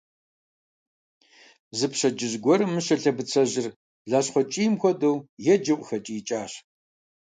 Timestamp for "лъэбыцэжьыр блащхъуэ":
3.01-4.43